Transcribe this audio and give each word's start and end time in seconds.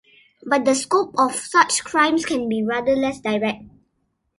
But 0.43 0.65
the 0.65 0.73
scope 0.73 1.13
of 1.15 1.35
such 1.35 1.83
crimes 1.83 2.25
can 2.25 2.49
be 2.49 2.63
rather 2.65 2.95
less 2.95 3.19
direct. 3.19 3.65